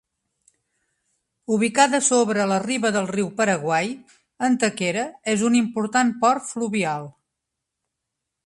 [1.57, 3.93] Ubicada sobre la riba del riu Paraguai,
[4.51, 7.11] Antequera és un important port fluvial.